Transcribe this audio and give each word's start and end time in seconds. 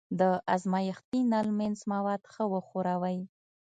د 0.19 0.21
ازمایښتي 0.55 1.19
نل 1.31 1.47
منځ 1.59 1.77
مواد 1.91 2.21
ښه 2.33 2.43
وښوروئ. 2.53 3.19